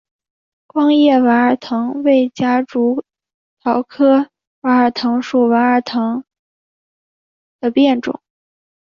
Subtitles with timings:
[0.65, 3.03] 光叶娃儿藤为夹竹
[3.59, 4.31] 桃科
[4.61, 6.23] 娃儿藤属娃儿藤
[7.59, 8.19] 的变种。